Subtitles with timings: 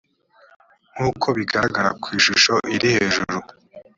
[0.95, 3.35] nk uko bigaragara ku ishusho iri hejuru